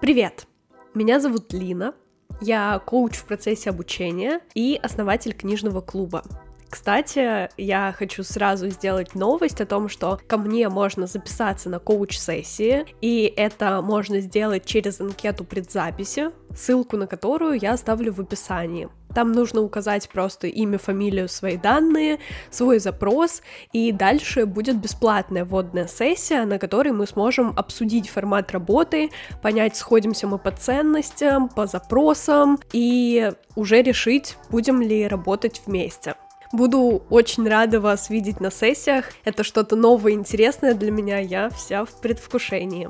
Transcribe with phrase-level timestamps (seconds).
[0.00, 0.46] Привет!
[0.94, 1.92] Меня зовут Лина,
[2.40, 6.22] я коуч в процессе обучения и основатель книжного клуба.
[6.70, 12.86] Кстати, я хочу сразу сделать новость о том, что ко мне можно записаться на коуч-сессии,
[13.02, 18.88] и это можно сделать через анкету предзаписи, ссылку на которую я оставлю в описании.
[19.14, 22.18] Там нужно указать просто имя, фамилию, свои данные,
[22.50, 29.10] свой запрос, и дальше будет бесплатная вводная сессия, на которой мы сможем обсудить формат работы,
[29.42, 36.14] понять, сходимся мы по ценностям, по запросам, и уже решить, будем ли работать вместе.
[36.52, 39.04] Буду очень рада вас видеть на сессиях.
[39.24, 41.18] Это что-то новое, интересное для меня.
[41.18, 42.88] Я вся в предвкушении.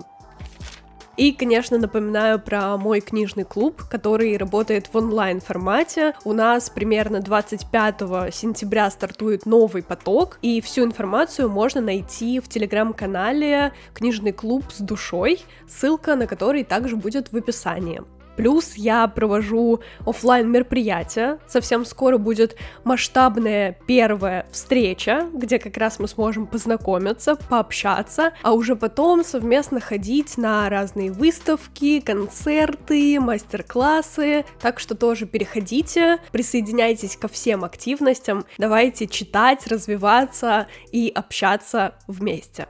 [1.20, 6.14] И, конечно, напоминаю про мой книжный клуб, который работает в онлайн формате.
[6.24, 13.74] У нас примерно 25 сентября стартует новый поток, и всю информацию можно найти в телеграм-канале
[13.92, 18.00] «Книжный клуб с душой», ссылка на который также будет в описании.
[18.36, 21.38] Плюс я провожу офлайн мероприятия.
[21.46, 28.76] Совсем скоро будет масштабная первая встреча, где как раз мы сможем познакомиться, пообщаться, а уже
[28.76, 34.44] потом совместно ходить на разные выставки, концерты, мастер-классы.
[34.60, 42.66] Так что тоже переходите, присоединяйтесь ко всем активностям, давайте читать, развиваться и общаться вместе.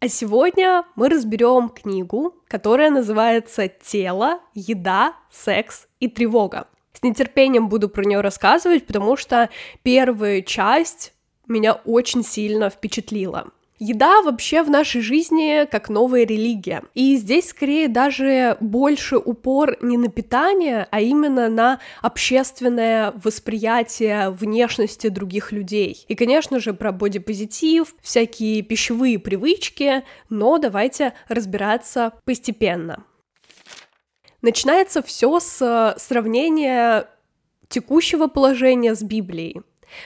[0.00, 6.68] А сегодня мы разберем книгу, которая называется «Тело, еда, секс и тревога».
[6.92, 9.50] С нетерпением буду про нее рассказывать, потому что
[9.82, 11.14] первая часть
[11.48, 13.48] меня очень сильно впечатлила.
[13.78, 16.82] Еда вообще в нашей жизни как новая религия.
[16.94, 25.08] И здесь скорее даже больше упор не на питание, а именно на общественное восприятие внешности
[25.08, 26.04] других людей.
[26.08, 33.04] И, конечно же, про бодипозитив, всякие пищевые привычки, но давайте разбираться постепенно.
[34.42, 37.08] Начинается все с сравнения
[37.68, 39.62] текущего положения с Библией.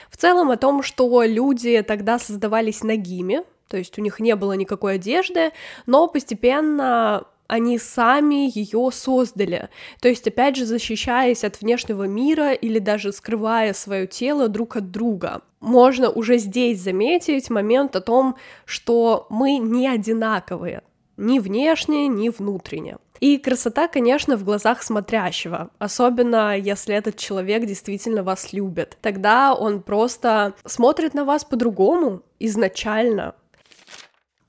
[0.09, 4.53] В целом о том, что люди тогда создавались нагими, то есть у них не было
[4.53, 5.51] никакой одежды,
[5.87, 9.69] но постепенно они сами ее создали.
[9.99, 14.91] То есть, опять же, защищаясь от внешнего мира или даже скрывая свое тело друг от
[14.91, 15.41] друга.
[15.59, 18.35] Можно уже здесь заметить момент о том,
[18.65, 20.83] что мы не одинаковые,
[21.17, 22.97] ни внешне, ни внутренне.
[23.21, 28.99] И красота, конечно, в глазах смотрящего, особенно если этот человек действительно вас любит.
[29.01, 33.33] Тогда он просто смотрит на вас по-другому изначально,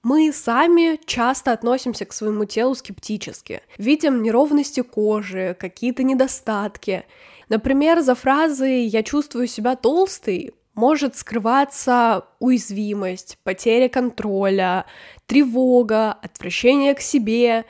[0.04, 3.62] мы сами часто относимся к своему телу скептически.
[3.78, 7.04] Видим неровности кожи, какие-то недостатки.
[7.48, 14.87] Например, за фразой «я чувствую себя толстой» может скрываться уязвимость, потеря контроля,
[15.26, 17.65] тревога, отвращение к себе.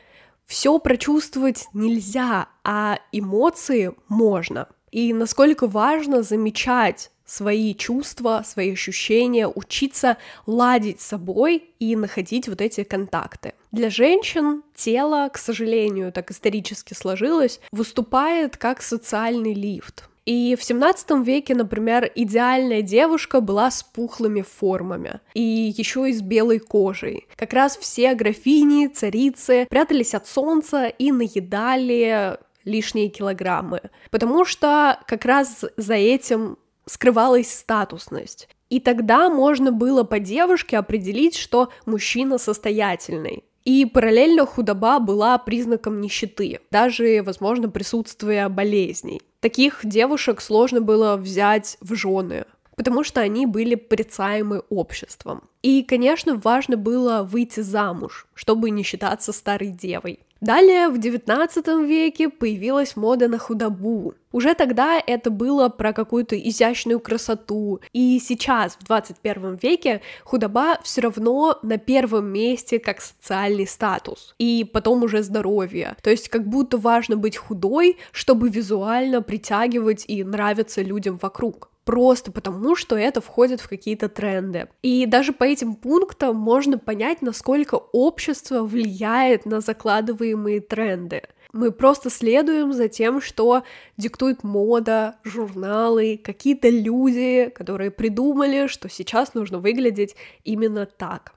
[0.45, 4.69] Все прочувствовать нельзя, а эмоции можно.
[4.91, 12.61] И насколько важно замечать свои чувства, свои ощущения, учиться ладить с собой и находить вот
[12.61, 13.55] эти контакты.
[13.73, 20.09] Для женщин тело, к сожалению, так исторически сложилось, выступает как социальный лифт.
[20.27, 26.23] И в 17 веке, например, идеальная девушка была с пухлыми формами и еще и с
[26.23, 27.27] белой кожей.
[27.37, 35.27] Как раз все графини, царицы прятались от солнца и наедали лишние килограммы, потому что как
[35.27, 38.49] раз за этим скрывалась статусность.
[38.71, 43.45] И тогда можно было по девушке определить, что мужчина состоятельный.
[43.65, 49.23] И параллельно худоба была признаком нищеты, даже, возможно, присутствия болезней.
[49.41, 52.45] Таких девушек сложно было взять в жены,
[52.77, 55.45] потому что они были порицаемы обществом.
[55.63, 60.21] И, конечно, важно было выйти замуж, чтобы не считаться старой девой.
[60.45, 64.13] Далее в XIX веке появилась мода на худобу.
[64.31, 67.81] Уже тогда это было про какую-то изящную красоту.
[67.95, 74.35] И сейчас, в 21 веке, худоба все равно на первом месте как социальный статус.
[74.39, 75.97] И потом уже здоровье.
[76.03, 82.33] То есть как будто важно быть худой, чтобы визуально притягивать и нравиться людям вокруг просто
[82.33, 84.69] потому, что это входит в какие-то тренды.
[84.83, 91.23] И даже по этим пунктам можно понять, насколько общество влияет на закладываемые тренды.
[91.53, 93.63] Мы просто следуем за тем, что
[93.97, 101.35] диктует мода, журналы, какие-то люди, которые придумали, что сейчас нужно выглядеть именно так.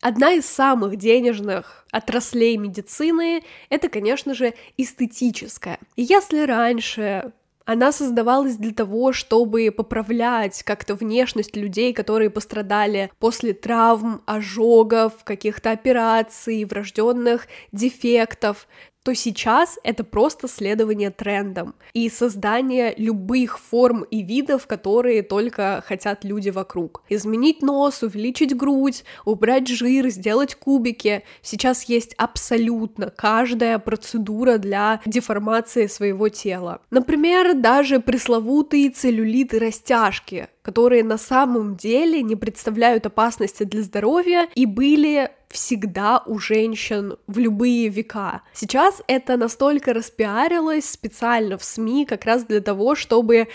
[0.00, 5.78] Одна из самых денежных отраслей медицины— это, конечно же, эстетическая.
[5.94, 7.32] И если раньше
[7.64, 15.70] Она создавалась для того, чтобы поправлять как-то внешность людей, которые пострадали после травм, ожогов, каких-то
[15.70, 18.66] операций, врожденных дефектов
[19.02, 26.24] то сейчас это просто следование трендам и создание любых форм и видов, которые только хотят
[26.24, 27.02] люди вокруг.
[27.08, 31.24] Изменить нос, увеличить грудь, убрать жир, сделать кубики.
[31.42, 36.80] Сейчас есть абсолютно каждая процедура для деформации своего тела.
[36.90, 44.66] Например, даже пресловутые целлюлиты растяжки, которые на самом деле не представляют опасности для здоровья и
[44.66, 48.42] были всегда у женщин в любые века.
[48.54, 53.48] Сейчас это настолько распиарилось специально в СМИ как раз для того, чтобы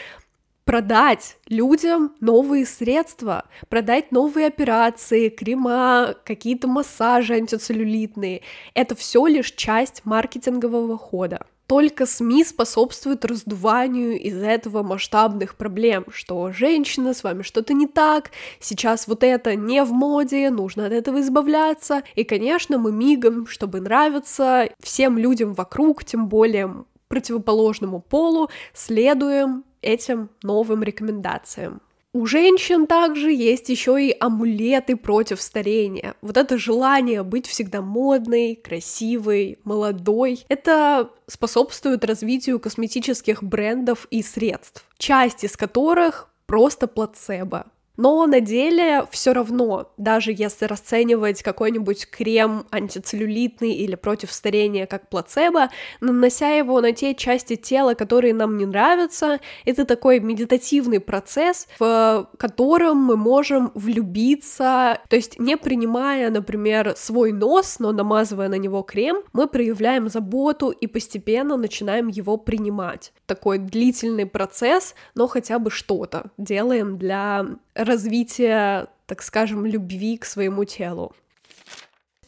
[0.67, 8.41] продать людям новые средства, продать новые операции, крема, какие-то массажи антицеллюлитные.
[8.73, 16.51] Это все лишь часть маркетингового хода только СМИ способствуют раздуванию из-за этого масштабных проблем, что
[16.51, 21.19] женщина, с вами что-то не так, сейчас вот это не в моде, нужно от этого
[21.19, 22.03] избавляться.
[22.15, 30.29] И, конечно, мы мигом, чтобы нравиться всем людям вокруг, тем более противоположному полу, следуем этим
[30.43, 31.81] новым рекомендациям.
[32.17, 36.15] У женщин также есть еще и амулеты против старения.
[36.23, 40.43] Вот это желание быть всегда модной, красивой, молодой.
[40.47, 47.67] Это способствует развитию косметических брендов и средств, часть из которых просто плацебо.
[47.97, 55.09] Но на деле все равно, даже если расценивать какой-нибудь крем антицеллюлитный или против старения как
[55.09, 61.67] плацебо, нанося его на те части тела, которые нам не нравятся, это такой медитативный процесс,
[61.79, 68.55] в котором мы можем влюбиться, то есть не принимая, например, свой нос, но намазывая на
[68.55, 73.11] него крем, мы проявляем заботу и постепенно начинаем его принимать.
[73.25, 77.45] Такой длительный процесс, но хотя бы что-то делаем для
[77.87, 81.13] развития, так скажем, любви к своему телу.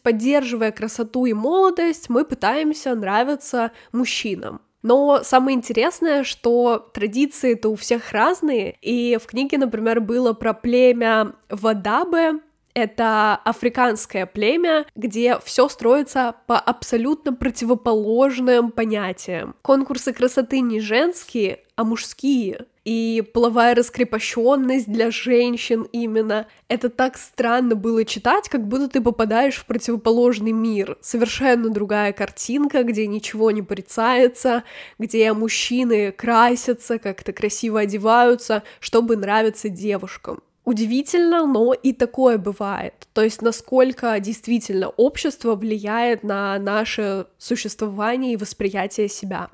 [0.01, 4.61] Поддерживая красоту и молодость, мы пытаемся нравиться мужчинам.
[4.81, 11.33] Но самое интересное, что традиции-то у всех разные, и в книге, например, было про племя
[11.49, 12.39] Вадабе,
[12.73, 19.55] это африканское племя, где все строится по абсолютно противоположным понятиям.
[19.61, 26.47] Конкурсы красоты не женские, а мужские и половая раскрепощенность для женщин именно.
[26.69, 30.97] Это так странно было читать, как будто ты попадаешь в противоположный мир.
[30.99, 34.63] Совершенно другая картинка, где ничего не порицается,
[34.97, 40.41] где мужчины красятся, как-то красиво одеваются, чтобы нравиться девушкам.
[40.65, 43.07] Удивительно, но и такое бывает.
[43.13, 49.51] То есть насколько действительно общество влияет на наше существование и восприятие себя.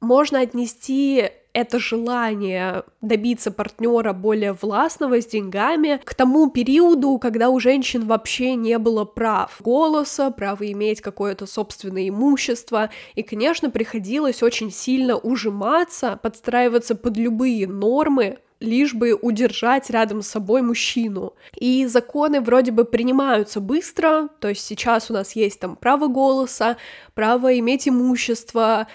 [0.00, 7.58] Можно отнести это желание добиться партнера более властного с деньгами к тому периоду, когда у
[7.58, 14.70] женщин вообще не было прав голоса, права иметь какое-то собственное имущество, и, конечно, приходилось очень
[14.70, 21.34] сильно ужиматься, подстраиваться под любые нормы, лишь бы удержать рядом с собой мужчину.
[21.56, 26.76] И законы вроде бы принимаются быстро, то есть сейчас у нас есть там право голоса,
[27.14, 28.86] право иметь имущество,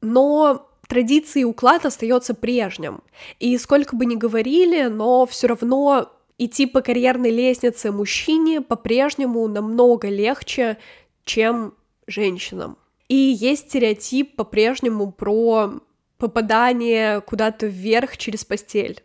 [0.00, 3.02] но традиции и уклад остается прежним.
[3.38, 10.08] И сколько бы ни говорили, но все равно идти по карьерной лестнице мужчине по-прежнему намного
[10.08, 10.78] легче,
[11.24, 11.74] чем
[12.06, 12.76] женщинам.
[13.08, 15.80] И есть стереотип по-прежнему про
[16.18, 19.02] попадание куда-то вверх через постель.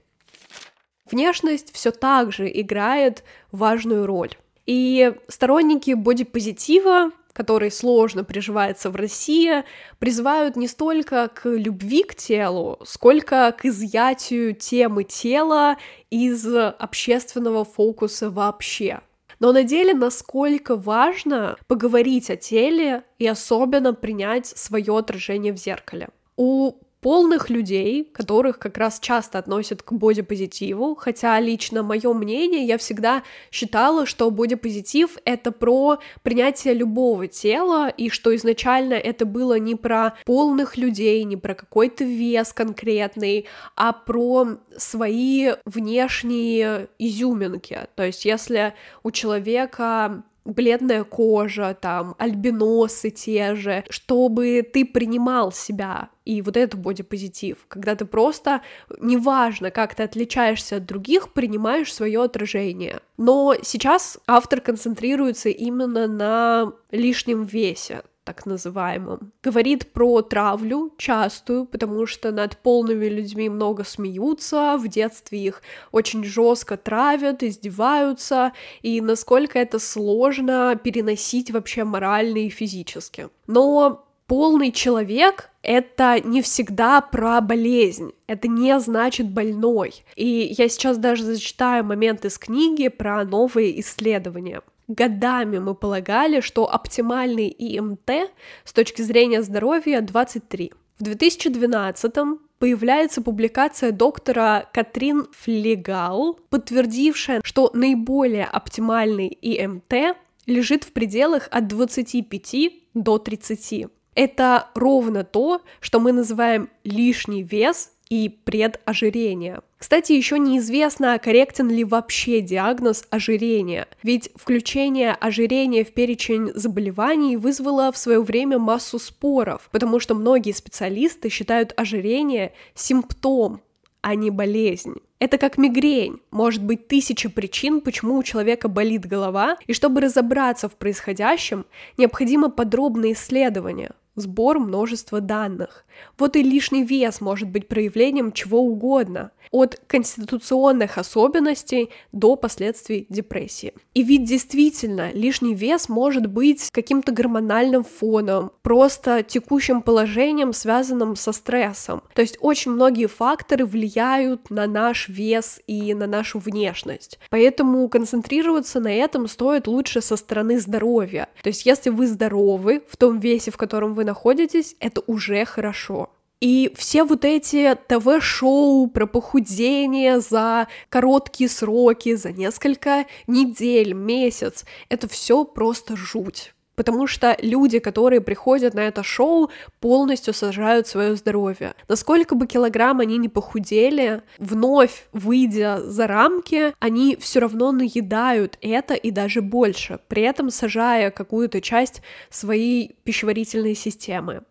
[1.09, 4.31] Внешность все так же играет важную роль.
[4.65, 9.65] И сторонники бодипозитива который сложно приживается в России,
[9.99, 15.75] призывают не столько к любви к телу, сколько к изъятию темы тела
[16.09, 19.01] из общественного фокуса вообще.
[19.39, 26.07] Но на деле насколько важно поговорить о теле и особенно принять свое отражение в зеркале.
[26.37, 26.71] У
[27.05, 33.21] полных людей, которых как раз часто относят к бодипозитиву, хотя лично мое мнение, я всегда
[33.51, 40.15] считала, что бодипозитив— это про принятие любого тела, и что изначально это было не про
[40.25, 43.45] полных людей, не про какой-то вес конкретный,
[43.75, 47.81] а про свои внешние изюминки.
[47.93, 56.09] То есть если у человека бледная кожа, там, альбиносы те же, чтобы ты принимал себя.
[56.23, 58.61] И вот это бодипозитив, когда ты просто,
[58.99, 62.99] неважно, как ты отличаешься от других, принимаешь свое отражение.
[63.17, 68.03] Но сейчас автор концентрируется именно на лишнем весе.
[68.25, 69.32] Так называемым.
[69.44, 76.24] Говорит про травлю частую, потому что над полными людьми много смеются, в детстве их очень
[76.24, 78.51] жестко травят, издеваются,
[78.82, 83.29] и насколько это сложно переносить вообще морально и физически.
[83.48, 90.03] Но полный человек— это не всегда про болезнь, это не значит больной.
[90.15, 94.62] И я сейчас даже зачитаю момент из книги про новые исследования.
[94.87, 98.31] Годами мы полагали, что оптимальный ИМТ
[98.63, 100.73] с точки зрения здоровья 23.
[100.99, 102.13] В 2012
[102.59, 112.55] появляется публикация доктора Катрин Флегал, подтвердившая, что наиболее оптимальный ИМТ лежит в пределах от 25
[112.93, 113.87] до 30.
[114.13, 119.62] Это ровно то, что мы называем лишний вес и предожирение.
[119.77, 127.91] Кстати, еще неизвестно, корректен ли вообще диагноз ожирения, ведь включение ожирения в перечень заболеваний вызвало
[127.91, 133.62] в свое время массу споров, потому что многие специалисты считают ожирение симптом,
[134.01, 134.95] а не болезнь.
[135.19, 136.19] Это как мигрень.
[136.29, 141.65] Может быть тысяча причин, почему у человека болит голова, и чтобы разобраться в происходящем,
[141.97, 145.86] необходимо подробное исследование, сбор множества данных.
[146.17, 153.74] Вот и лишний вес может быть проявлением чего угодно, от конституционных особенностей до последствий депрессии.
[153.93, 161.31] И ведь действительно лишний вес может быть каким-то гормональным фоном, просто текущим положением, связанным со
[161.31, 162.03] стрессом.
[162.13, 167.19] То есть очень многие факторы влияют на наш вес и на нашу внешность.
[167.29, 171.29] Поэтому концентрироваться на этом стоит лучше со стороны здоровья.
[171.43, 176.09] То есть если вы здоровы в том весе, в котором находитесь, это уже хорошо.
[176.41, 185.07] И все вот эти ТВ-шоу про похудение за короткие сроки, за несколько недель, месяц, это
[185.07, 186.53] все просто жуть.
[186.75, 191.74] Потому что люди, которые приходят на это шоу, полностью сажают свое здоровье.
[191.88, 198.94] Насколько бы килограмм они не похудели, вновь выйдя за рамки, они все равно наедают это
[198.94, 204.44] и даже больше, при этом сажая какую-то часть своей пищеварительной системы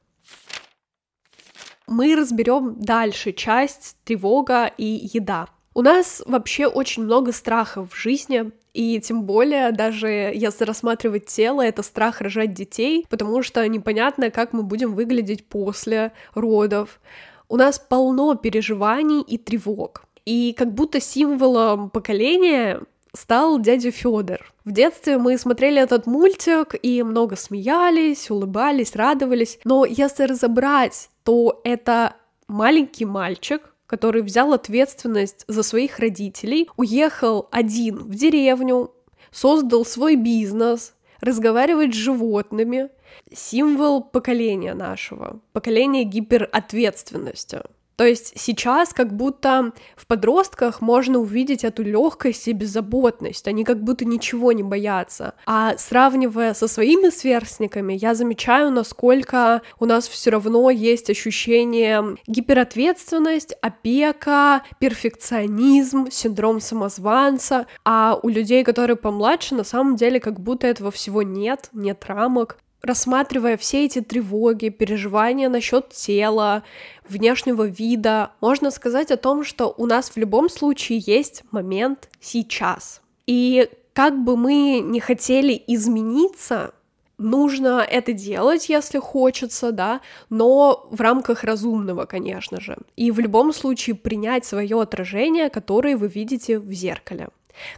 [1.87, 5.49] мы разберем дальше часть тревога и еда.
[5.75, 11.63] У нас вообще очень много страхов в жизни, и тем более, даже если рассматривать тело,
[11.63, 17.01] это страх рожать детей, потому что непонятно, как мы будем выглядеть после родов.
[17.49, 20.05] У нас полно переживаний и тревог.
[20.25, 22.81] И как будто символом поколения
[23.13, 24.53] стал дядя Федор.
[24.65, 29.61] В детстве мы смотрели этот мультик и много смеялись, улыбались, радовались.
[29.65, 32.17] Но если разобрать, то это
[32.49, 38.93] маленький мальчик, который взял ответственность за своих родителей, уехал один в деревню,
[39.31, 42.91] создал свой бизнес, разговаривает с животными,
[43.33, 47.63] символ поколения нашего, поколения гиперответственности.
[47.97, 53.83] То есть сейчас как будто в подростках можно увидеть эту легкость и беззаботность, они как
[53.83, 55.35] будто ничего не боятся.
[55.47, 63.55] А сравнивая со своими сверстниками, я замечаю, насколько у нас все равно есть ощущение гиперответственность,
[63.63, 70.91] опека, перфекционизм, синдром самозванца, а у людей, которые помладше, на самом деле как будто этого
[70.91, 76.63] всего нет, нет рамок рассматривая все эти тревоги, переживания насчет тела,
[77.09, 83.01] внешнего вида, можно сказать о том, что у нас в любом случае есть момент сейчас.
[83.27, 86.75] И как бы мы не хотели измениться,
[87.19, 90.01] нужно это делать, если хочется, да,
[90.31, 92.77] но в рамках разумного, конечно же.
[92.97, 97.29] И в любом случае принять свое отражение, которое вы видите в зеркале.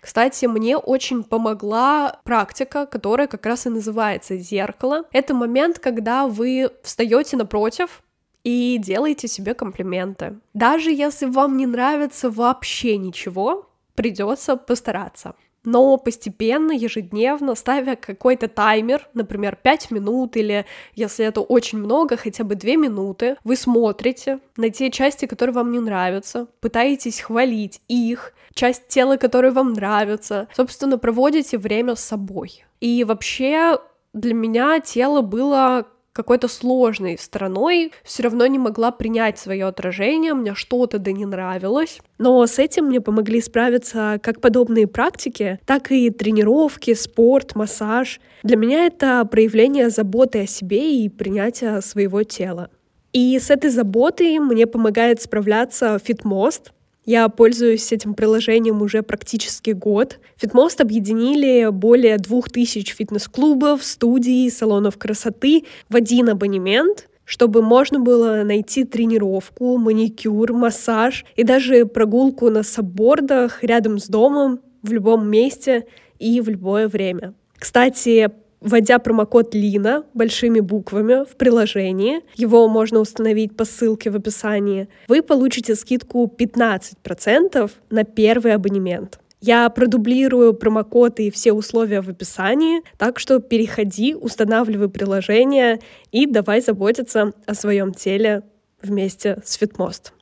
[0.00, 5.04] Кстати, мне очень помогла практика, которая как раз и называется зеркало.
[5.12, 8.02] Это момент, когда вы встаете напротив
[8.44, 10.38] и делаете себе комплименты.
[10.54, 15.34] Даже если вам не нравится вообще ничего, придется постараться
[15.66, 20.64] но постепенно, ежедневно, ставя какой-то таймер, например, 5 минут или,
[20.94, 25.72] если это очень много, хотя бы 2 минуты, вы смотрите на те части, которые вам
[25.72, 32.64] не нравятся, пытаетесь хвалить их, часть тела, которая вам нравится, собственно, проводите время с собой.
[32.80, 33.78] И вообще
[34.12, 40.54] для меня тело было какой-то сложной стороной, все равно не могла принять свое отражение, мне
[40.54, 42.00] что-то да не нравилось.
[42.16, 48.18] Но с этим мне помогли справиться как подобные практики, так и тренировки, спорт, массаж.
[48.42, 52.70] Для меня это проявление заботы о себе и принятия своего тела.
[53.12, 56.72] И с этой заботой мне помогает справляться фитмост,
[57.06, 60.18] Я пользуюсь этим приложением уже практически год.
[60.36, 68.42] Фитмост объединили более двух тысяч фитнес-клубов, студий, салонов красоты в один абонемент, чтобы можно было
[68.42, 75.86] найти тренировку, маникюр, массаж и даже прогулку на саббордах рядом с домом в любом месте
[76.18, 77.34] и в любое время.
[77.56, 78.30] Кстати,
[78.66, 85.22] вводя промокод Лина большими буквами в приложении, его можно установить по ссылке в описании, вы
[85.22, 89.20] получите скидку 15% на первый абонемент.
[89.40, 95.78] Я продублирую промокод и все условия в описании, так что переходи, устанавливай приложение
[96.10, 98.42] и давай заботиться о своем теле
[98.82, 100.12] вместе с Фитмост.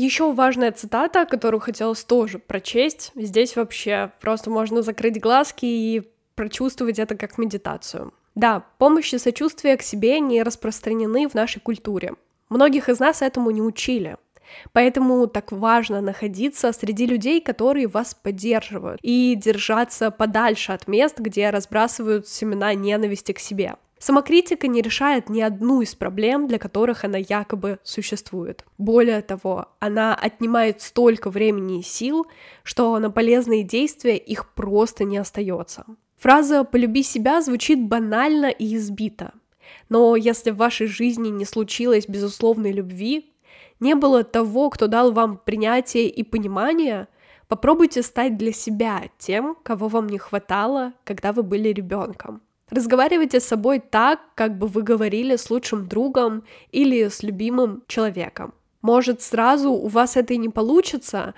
[0.00, 3.10] Еще важная цитата, которую хотелось тоже прочесть.
[3.16, 8.14] Здесь вообще просто можно закрыть глазки и прочувствовать это как медитацию.
[8.36, 12.14] Да, помощь и сочувствие к себе не распространены в нашей культуре.
[12.48, 14.18] Многих из нас этому не учили.
[14.72, 21.50] Поэтому так важно находиться среди людей, которые вас поддерживают, и держаться подальше от мест, где
[21.50, 23.74] разбрасывают семена ненависти к себе.
[23.98, 28.64] Самокритика не решает ни одну из проблем, для которых она якобы существует.
[28.78, 32.26] Более того, она отнимает столько времени и сил,
[32.62, 35.84] что на полезные действия их просто не остается.
[36.16, 39.32] Фраза «полюби себя» звучит банально и избито.
[39.88, 43.32] Но если в вашей жизни не случилось безусловной любви,
[43.80, 47.08] не было того, кто дал вам принятие и понимание,
[47.48, 52.42] попробуйте стать для себя тем, кого вам не хватало, когда вы были ребенком.
[52.70, 58.54] Разговаривайте с собой так, как бы вы говорили с лучшим другом или с любимым человеком.
[58.82, 61.34] Может, сразу у вас это и не получится,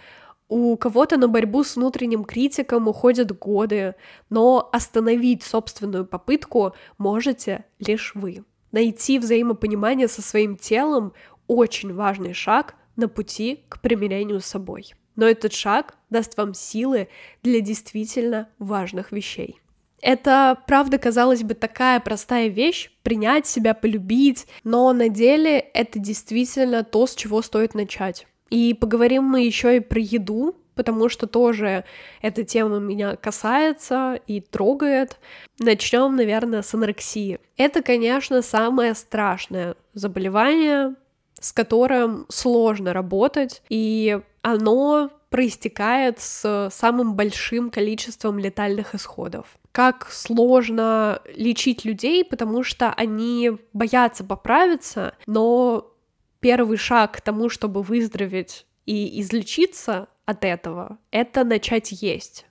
[0.49, 3.95] у кого-то на борьбу с внутренним критиком уходят годы,
[4.31, 8.45] но остановить собственную попытку можете лишь вы.
[8.73, 11.13] Найти взаимопонимание со своим телом–
[11.47, 14.95] очень важный шаг на пути к примирению с собой.
[15.17, 17.09] Но этот шаг даст вам силы
[17.43, 19.60] для действительно важных вещей.
[20.03, 26.85] Это, правда, казалось бы, такая простая вещь— принять себя, полюбить, но на деле это действительно
[26.85, 28.27] то, с чего стоит начать.
[28.49, 31.85] И поговорим мы еще и про еду, потому что тоже
[32.23, 35.19] эта тема меня касается и трогает.
[35.59, 37.39] Начнем, наверное, с анорексии.
[37.57, 40.95] Это, конечно, самое страшное заболевание,
[41.39, 49.47] с которым сложно работать, и оно проистекает с самым большим количеством летальных исходов.
[49.73, 55.95] Как сложно лечить людей, потому что они боятся поправиться, но
[56.41, 62.47] первый шаг к тому, чтобы выздороветь и излечиться от этого, это начать есть.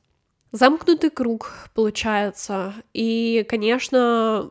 [0.51, 2.73] Замкнутый круг получается.
[2.93, 4.49] И, конечно,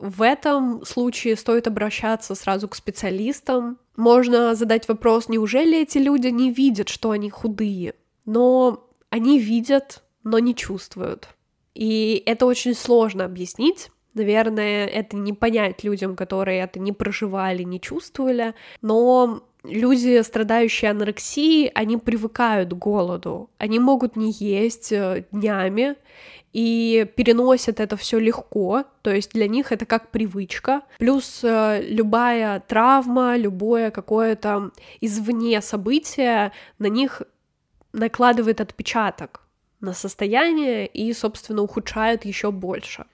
[0.00, 3.78] в этом случае стоит обращаться сразу к специалистам.
[4.00, 7.94] Можно задать вопрос, неужели эти люди не видят, что они худые?
[8.24, 11.28] Но они видят, но не чувствуют.
[11.74, 13.90] И это очень сложно объяснить.
[14.14, 21.70] Наверное, это не понять людям, которые это не проживали, не чувствовали, но люди, страдающие анорексией,
[21.74, 23.50] они привыкают к голоду.
[23.58, 25.96] Они могут не есть э, днями,
[26.52, 30.82] и переносят это все легко, то есть для них это как привычка.
[30.98, 37.22] Плюс э, любая травма, любое какое-то извне событие на них
[37.92, 39.42] накладывает отпечаток
[39.80, 43.04] на состояние и, собственно, ухудшает еще больше.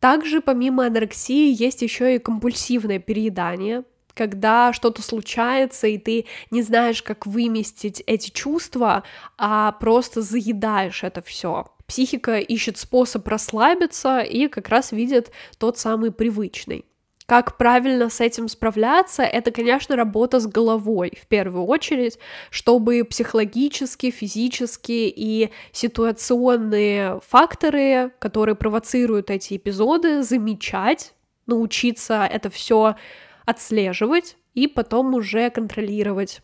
[0.00, 7.02] Также помимо анорексии есть еще и компульсивное переедание, когда что-то случается, и ты не знаешь,
[7.02, 9.02] как выместить эти чувства,
[9.38, 11.66] а просто заедаешь это все.
[11.86, 16.84] Психика ищет способ расслабиться и как раз видит тот самый привычный.
[17.30, 22.18] Как правильно с этим справляться, это, конечно, работа с головой в первую очередь,
[22.50, 31.14] чтобы психологические, физические и ситуационные факторы, которые провоцируют эти эпизоды, замечать,
[31.46, 32.96] научиться это все
[33.44, 36.42] отслеживать и потом уже контролировать.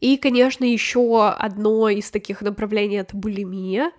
[0.00, 3.92] И, конечно, еще одно из таких направлений это булимия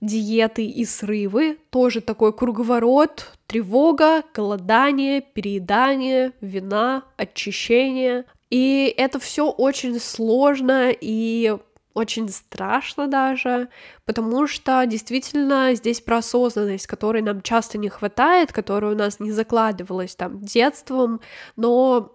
[0.00, 8.24] диеты и срывы, тоже такой круговорот, тревога, голодание, переедание, вина, очищение.
[8.50, 11.56] И это все очень сложно и
[11.96, 13.68] очень страшно даже,
[14.04, 19.32] потому что действительно здесь про осознанность, которой нам часто не хватает, которая у нас не
[19.32, 21.22] закладывалась там детством,
[21.56, 22.12] но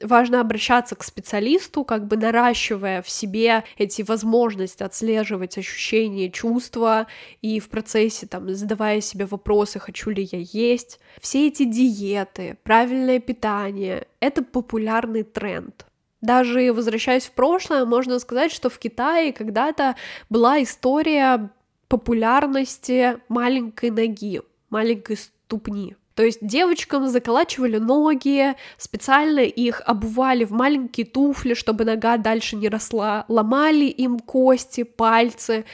[0.00, 7.06] важно обращаться к специалисту, как бы наращивая в себе эти возможности отслеживать ощущения, чувства
[7.42, 11.00] и в процессе там задавая себе вопросы, хочу ли я есть.
[11.20, 15.84] Все эти диеты, правильное питание— это популярный тренд.
[16.20, 19.94] Даже возвращаясь в прошлое, можно сказать, что в Китае когда-то
[20.28, 21.50] была история
[21.88, 25.96] популярности маленькой ноги, маленькой ступни.
[26.18, 32.68] То есть девочкам заколачивали ноги, специально их обували в маленькие туфли, чтобы нога дальше не
[32.68, 35.64] росла, ломали им кости, пальцы,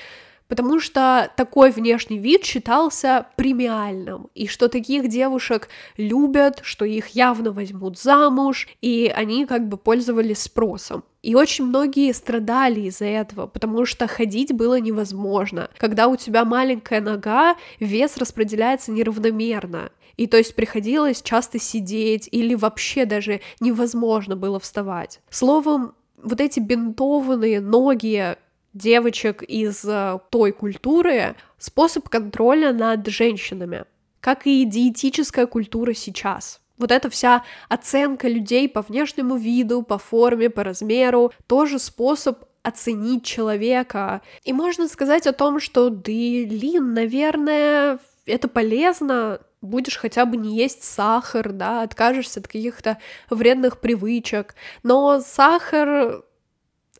[0.48, 7.52] потому что такой внешний вид считался премиальным, и что таких девушек любят, что их явно
[7.52, 11.04] возьмут замуж, и они как бы пользовались спросом.
[11.22, 15.70] И очень многие страдали из-за этого, потому что ходить было невозможно.
[15.78, 19.90] Когда у тебя маленькая нога, вес распределяется неравномерно.
[20.16, 25.20] И то есть приходилось часто сидеть или вообще даже невозможно было вставать.
[25.30, 28.36] Словом, вот эти бинтованные ноги
[28.74, 33.84] девочек из э, той культуры способ контроля над женщинами,
[34.20, 36.60] как и диетическая культура сейчас.
[36.76, 43.24] Вот эта вся оценка людей по внешнему виду, по форме, по размеру, тоже способ оценить
[43.24, 44.22] человека.
[44.42, 50.56] И можно сказать о том, что, да, Лин, наверное, это полезно, будешь хотя бы не
[50.56, 52.98] есть сахар, да, откажешься от каких-то
[53.30, 54.56] вредных привычек.
[54.82, 56.24] Но сахар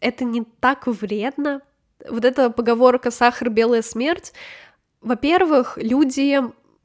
[0.05, 1.63] это не так вредно.
[2.09, 4.33] Вот эта поговорка «сахар— белая смерть»,
[5.01, 6.41] во-первых, люди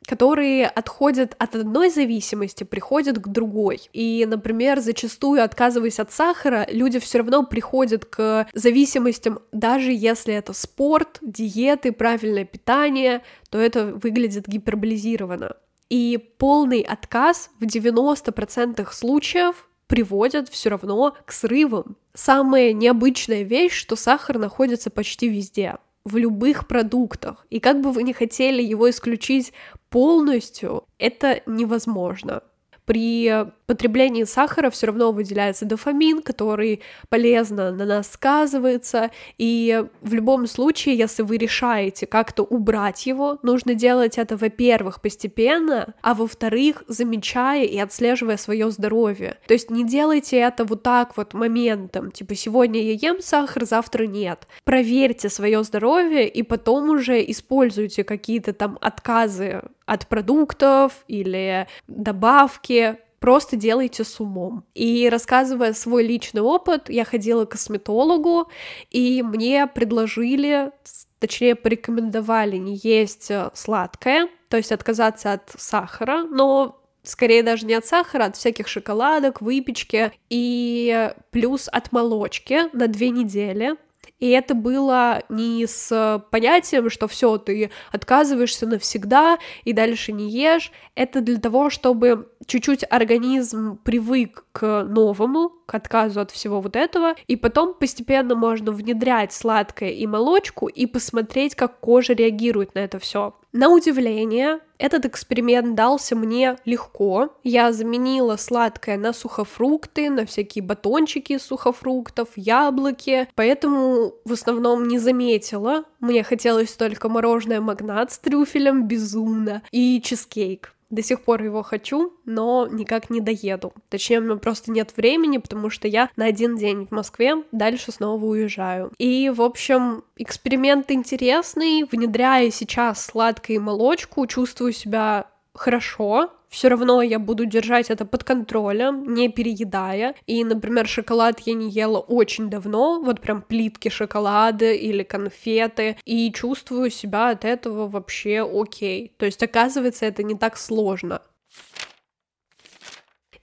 [0.08, 3.90] которые отходят от одной зависимости, приходят к другой.
[3.94, 10.54] И, например, зачастую, отказываясь от сахара, люди все равно приходят к зависимостям, даже если это
[10.54, 15.58] спорт, диеты, правильное питание, то это выглядит гиперболизированно.
[15.92, 21.98] И полный отказ в 90% случаев приводят все равно к срывам.
[22.14, 27.46] Самая необычная вещь, что сахар находится почти везде, в любых продуктах.
[27.50, 29.52] И как бы вы ни хотели его исключить
[29.90, 32.44] полностью, это невозможно
[32.90, 40.48] при потреблении сахара все равно выделяется дофамин, который полезно на нас сказывается, и в любом
[40.48, 47.66] случае, если вы решаете как-то убрать его, нужно делать это, во-первых, постепенно, а во-вторых, замечая
[47.66, 49.38] и отслеживая свое здоровье.
[49.46, 54.08] То есть не делайте это вот так вот моментом, типа сегодня я ем сахар, завтра
[54.08, 54.48] нет.
[54.64, 63.56] Проверьте свое здоровье и потом уже используйте какие-то там отказы от продуктов или добавки, просто
[63.56, 64.64] делайте с умом.
[64.76, 68.52] И рассказывая свой личный опыт, я ходила к косметологу,
[68.92, 70.72] и мне предложили,
[71.18, 77.74] точнее, порекомендовали не есть э, сладкое, то есть отказаться от сахара, но скорее даже не
[77.74, 83.76] от сахара, а от всяких шоколадок, выпечки, и плюс от молочки на две недели,
[84.20, 90.72] и это было не с понятием, что все, ты отказываешься навсегда и дальше не ешь.
[90.96, 97.16] Это для того, чтобы чуть-чуть организм привык к новому, к отказу от всего вот этого,
[97.28, 103.00] и потом постепенно можно внедрять сладкое и молочку и посмотреть, как кожа реагирует на это
[103.00, 103.36] все.
[103.54, 107.36] На удивление, этот эксперимент дался мне легко.
[107.44, 115.84] Я заменила сладкое на сухофрукты, на всякие батончики сухофруктов, яблоки, поэтому в основном не заметила.
[116.00, 120.74] Мне хотелось только мороженое магнат с трюфелем безумно и чизкейк.
[120.90, 123.74] До сих пор его хочу, но никак не доеду.
[123.90, 127.92] Точнее, у меня просто нет времени, потому что я на один день в Москве, дальше
[127.92, 128.92] снова уезжаю.
[128.98, 131.84] И, в общем, эксперимент интересный.
[131.84, 139.14] Внедряя сейчас сладкое молочку, чувствую себя хорошо, все равно я буду держать это под контролем,
[139.14, 140.16] не переедая.
[140.26, 146.32] И, например, шоколад я не ела очень давно, вот прям плитки шоколада или конфеты, и
[146.32, 149.14] чувствую себя от этого вообще окей.
[149.18, 151.22] То есть, оказывается, это не так сложно.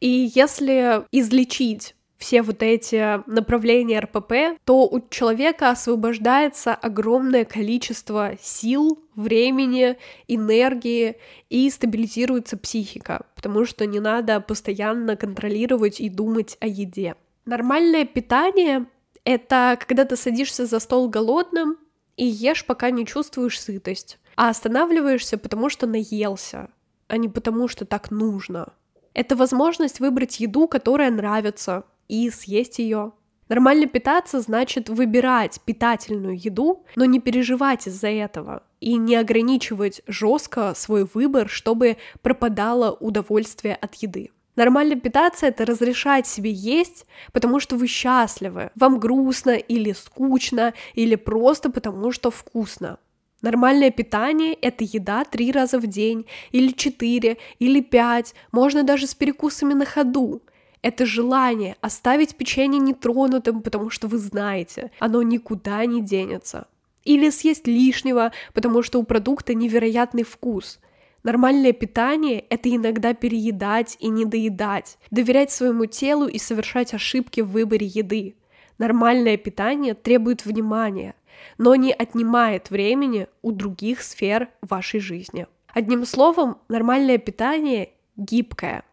[0.00, 8.98] И если излечить все вот эти направления РПП, то у человека освобождается огромное количество сил,
[9.14, 9.96] времени,
[10.28, 11.16] энергии
[11.50, 17.16] и стабилизируется психика, потому что не надо постоянно контролировать и думать о еде.
[17.44, 18.86] Нормальное питание—
[19.24, 21.78] это когда ты садишься за стол голодным
[22.16, 26.70] и ешь, пока не чувствуешь сытость, а останавливаешься, потому что наелся,
[27.08, 28.72] а не потому что так нужно.
[29.14, 33.12] Это возможность выбрать еду, которая нравится, и съесть ее.
[33.48, 40.74] Нормально питаться значит выбирать питательную еду, но не переживать из-за этого и не ограничивать жестко
[40.74, 44.30] свой выбор, чтобы пропадало удовольствие от еды.
[44.56, 51.14] Нормально питаться— это разрешать себе есть, потому что вы счастливы, вам грустно или скучно, или
[51.14, 52.98] просто потому что вкусно.
[53.42, 59.14] Нормальное питание— это еда три раза в день, или четыре, или пять, можно даже с
[59.14, 60.42] перекусами на ходу—
[60.82, 66.66] Это желание оставить печенье нетронутым, потому что вы знаете, оно никуда не денется.
[67.04, 70.80] Или съесть лишнего, потому что у продукта невероятный вкус.
[71.22, 77.86] Нормальное питание— это иногда переедать и недоедать, доверять своему телу и совершать ошибки в выборе
[77.86, 78.36] еды.
[78.78, 81.14] Нормальное питание требует внимания,
[81.58, 85.46] но не отнимает времени у других сфер вашей жизни.
[85.68, 88.84] Одним словом, нормальное питание гибкое.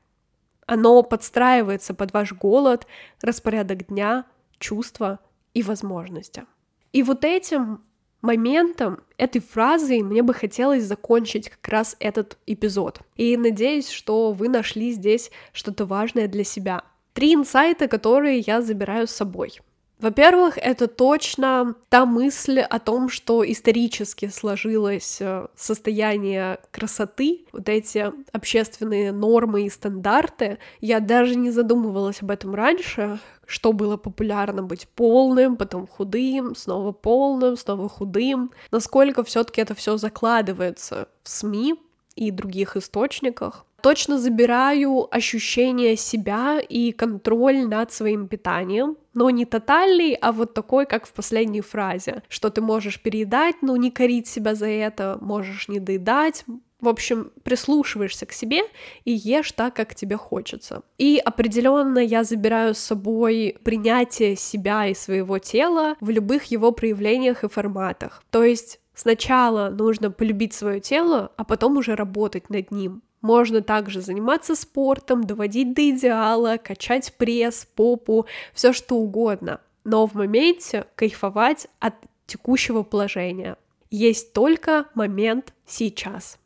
[0.65, 2.87] Оно подстраивается под ваш голод,
[3.21, 4.25] распорядок дня,
[4.59, 5.19] чувства
[5.53, 6.45] и возможности.
[6.91, 7.81] И вот этим
[8.21, 13.01] моментом, этой фразой мне бы хотелось закончить как раз этот эпизод.
[13.15, 16.83] И надеюсь, что вы нашли здесь что-то важное для себя.
[17.13, 19.59] Три инсайта, которые я забираю с собой.
[19.99, 28.11] Во-первых, это точно та мысль о том, что исторически сложилось э, состояние красоты, вот эти
[28.33, 30.57] общественные нормы и стандарты.
[30.81, 36.91] Я даже не задумывалась об этом раньше, что было популярно быть полным, потом худым, снова
[36.91, 38.51] полным, снова худым.
[38.71, 41.75] Насколько все-таки это все закладывается в СМИ
[42.15, 50.13] и других источниках точно забираю ощущение себя и контроль над своим питанием, но не тотальный,
[50.13, 54.55] а вот такой, как в последней фразе, что ты можешь переедать, но не корить себя
[54.55, 56.45] за это, можешь не доедать,
[56.79, 58.61] в общем, прислушиваешься к себе
[59.03, 60.81] и ешь так, как тебе хочется.
[60.97, 67.43] И определенно я забираю с собой принятие себя и своего тела в любых его проявлениях
[67.43, 68.23] и форматах.
[68.31, 73.01] То есть сначала нужно полюбить свое тело, а потом уже работать над ним.
[73.23, 79.61] Можно также заниматься спортом, доводить до идеала, качать пресс, попу, все что угодно.
[79.85, 81.95] Но в моменте кайфовать от
[82.27, 83.55] текущего положения.
[83.89, 86.37] Есть только момент сейчас.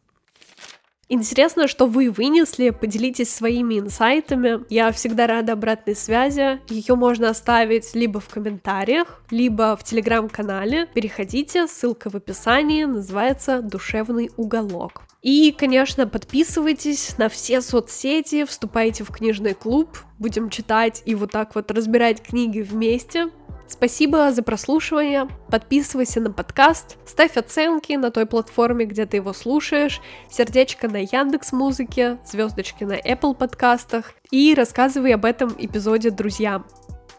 [1.09, 4.63] Интересно, что вы вынесли, поделитесь своими инсайтами.
[4.69, 6.59] Я всегда рада обратной связи.
[6.69, 10.85] Ее можно оставить либо в комментариях, либо в телеграм-канале.
[10.93, 15.06] Переходите, ссылка в описании, называется «Душевный уголок».
[15.21, 21.55] И, конечно, подписывайтесь на все соцсети, вступайте в книжный клуб, будем читать и вот так
[21.55, 23.29] вот разбирать книги вместе.
[23.67, 25.27] Спасибо за прослушивание.
[25.49, 29.99] Подписывайся на подкаст, ставь оценки на той платформе, где ты его слушаешь,
[30.29, 36.65] сердечко на Яндекс Музыке, звездочки на Apple подкастах и рассказывай об этом эпизоде друзьям.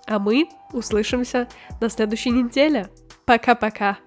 [0.06, 1.48] А мы услышимся
[1.82, 2.88] на следующей неделе.
[3.26, 3.98] Пока-пока.